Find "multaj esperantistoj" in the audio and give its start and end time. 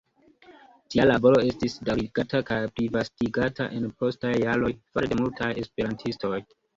5.21-6.41